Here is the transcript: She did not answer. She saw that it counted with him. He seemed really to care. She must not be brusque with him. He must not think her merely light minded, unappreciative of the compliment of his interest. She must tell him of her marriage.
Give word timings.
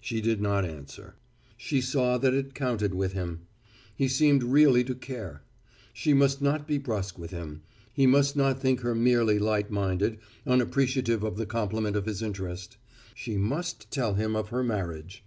She 0.00 0.20
did 0.20 0.40
not 0.40 0.64
answer. 0.64 1.14
She 1.56 1.80
saw 1.80 2.18
that 2.18 2.34
it 2.34 2.52
counted 2.52 2.94
with 2.96 3.12
him. 3.12 3.42
He 3.94 4.08
seemed 4.08 4.42
really 4.42 4.82
to 4.82 4.96
care. 4.96 5.44
She 5.92 6.12
must 6.12 6.42
not 6.42 6.66
be 6.66 6.78
brusque 6.78 7.16
with 7.16 7.30
him. 7.30 7.62
He 7.92 8.04
must 8.04 8.34
not 8.34 8.58
think 8.60 8.80
her 8.80 8.92
merely 8.96 9.38
light 9.38 9.70
minded, 9.70 10.18
unappreciative 10.44 11.22
of 11.22 11.36
the 11.36 11.46
compliment 11.46 11.94
of 11.94 12.06
his 12.06 12.22
interest. 12.22 12.76
She 13.14 13.36
must 13.36 13.88
tell 13.92 14.14
him 14.14 14.34
of 14.34 14.48
her 14.48 14.64
marriage. 14.64 15.22